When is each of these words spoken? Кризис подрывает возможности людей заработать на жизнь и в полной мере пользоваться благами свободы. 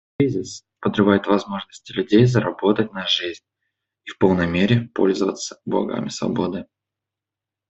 Кризис 0.17 0.63
подрывает 0.79 1.27
возможности 1.27 1.91
людей 1.91 2.25
заработать 2.25 2.91
на 2.91 3.05
жизнь 3.05 3.43
и 4.03 4.09
в 4.09 4.17
полной 4.17 4.47
мере 4.47 4.89
пользоваться 4.95 5.61
благами 5.63 6.09
свободы. 6.09 6.65